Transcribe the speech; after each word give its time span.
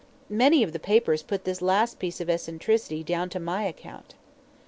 Many 0.31 0.63
of 0.63 0.73
the 0.73 0.79
papers 0.79 1.21
put 1.21 1.43
this 1.43 1.61
last 1.61 1.99
piece 1.99 2.19
of 2.19 2.27
eccentricity 2.27 3.03
down 3.03 3.29
to 3.29 3.39
my 3.39 3.65
account. 3.65 4.15